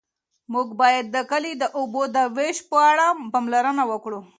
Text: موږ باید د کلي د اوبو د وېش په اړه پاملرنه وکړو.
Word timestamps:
موږ 0.53 0.67
باید 0.81 1.05
د 1.15 1.17
کلي 1.31 1.53
د 1.57 1.63
اوبو 1.77 2.03
د 2.15 2.17
وېش 2.35 2.57
په 2.69 2.77
اړه 2.89 3.05
پاملرنه 3.31 3.83
وکړو. 3.91 4.19